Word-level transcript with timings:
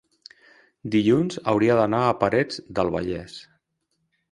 dilluns 0.95 1.37
hauria 1.53 1.77
d'anar 1.81 2.01
a 2.07 2.17
Parets 2.25 2.59
del 2.79 2.93
Vallès. 2.99 3.39